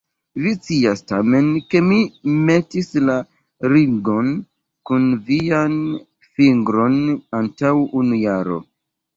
Vi 0.43 0.51
scias 0.59 1.01
tamen, 1.09 1.49
ke 1.73 1.81
mi 1.89 1.99
metis 2.47 2.89
la 3.09 3.17
ringon 3.73 4.31
sur 4.91 5.05
vian 5.29 5.77
fingron 6.41 6.97
antaŭ 7.43 7.77
unu 8.03 8.25
jaro. 8.27 8.59